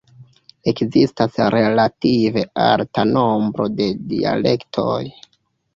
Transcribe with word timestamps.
Ekzistas 0.71 1.37
relative 1.57 2.45
alta 2.65 3.07
nombro 3.13 3.73
de 3.79 3.93
dialektoj. 4.15 5.01